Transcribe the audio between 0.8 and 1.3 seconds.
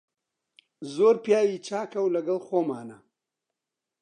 زۆر